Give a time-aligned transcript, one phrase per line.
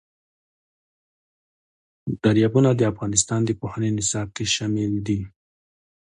[2.23, 5.19] دریابونه د افغانستان د پوهنې نصاب کې شامل دي.